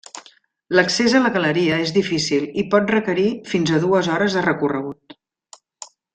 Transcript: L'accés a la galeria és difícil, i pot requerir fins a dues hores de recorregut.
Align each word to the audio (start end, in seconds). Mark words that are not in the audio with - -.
L'accés 0.77 1.13
a 1.17 1.19
la 1.25 1.31
galeria 1.35 1.77
és 1.87 1.91
difícil, 1.97 2.47
i 2.61 2.63
pot 2.73 2.95
requerir 2.95 3.27
fins 3.53 3.73
a 3.77 3.83
dues 3.85 4.11
hores 4.17 4.39
de 4.39 4.45
recorregut. 4.49 5.19